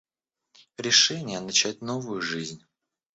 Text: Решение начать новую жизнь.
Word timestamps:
Решение 0.79 1.39
начать 1.41 1.81
новую 1.83 2.23
жизнь. 2.23 2.63